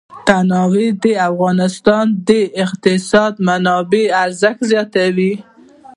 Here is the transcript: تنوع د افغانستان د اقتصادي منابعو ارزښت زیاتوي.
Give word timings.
تنوع 0.27 0.75
د 1.03 1.05
افغانستان 1.29 2.05
د 2.27 2.29
اقتصادي 2.63 3.39
منابعو 3.47 4.13
ارزښت 4.23 4.59
زیاتوي. 4.71 5.33